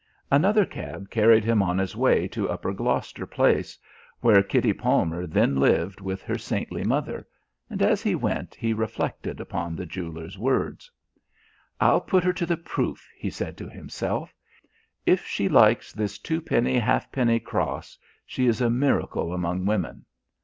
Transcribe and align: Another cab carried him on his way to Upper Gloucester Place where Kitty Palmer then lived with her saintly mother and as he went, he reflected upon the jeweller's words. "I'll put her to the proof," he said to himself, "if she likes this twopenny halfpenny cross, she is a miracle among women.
Another 0.31 0.65
cab 0.65 1.11
carried 1.11 1.43
him 1.43 1.61
on 1.61 1.77
his 1.77 1.95
way 1.95 2.27
to 2.29 2.49
Upper 2.49 2.73
Gloucester 2.73 3.27
Place 3.27 3.77
where 4.19 4.41
Kitty 4.41 4.73
Palmer 4.73 5.27
then 5.27 5.57
lived 5.57 6.01
with 6.01 6.23
her 6.23 6.39
saintly 6.39 6.83
mother 6.83 7.27
and 7.69 7.83
as 7.83 8.01
he 8.01 8.15
went, 8.15 8.55
he 8.55 8.73
reflected 8.73 9.39
upon 9.39 9.75
the 9.75 9.85
jeweller's 9.85 10.39
words. 10.39 10.89
"I'll 11.79 12.01
put 12.01 12.23
her 12.23 12.33
to 12.33 12.47
the 12.47 12.57
proof," 12.57 13.07
he 13.15 13.29
said 13.29 13.55
to 13.57 13.69
himself, 13.69 14.33
"if 15.05 15.23
she 15.27 15.47
likes 15.47 15.93
this 15.93 16.17
twopenny 16.17 16.79
halfpenny 16.79 17.39
cross, 17.39 17.95
she 18.25 18.47
is 18.47 18.59
a 18.59 18.71
miracle 18.71 19.33
among 19.35 19.67
women. 19.67 20.05